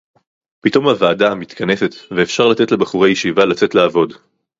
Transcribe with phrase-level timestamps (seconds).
[0.61, 4.13] פתאום הוועדה מתכנסת ואפשר לתת לבחורי ישיבה לצאת לעבוד